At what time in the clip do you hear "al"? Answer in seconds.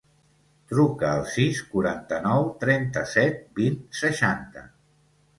1.17-1.25